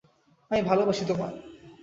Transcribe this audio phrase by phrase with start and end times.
[0.51, 1.35] আমি ভালোবাসি তোমায়।